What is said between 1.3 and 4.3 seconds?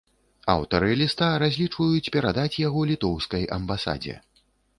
разлічваюць перадаць яго літоўскай амбасадзе.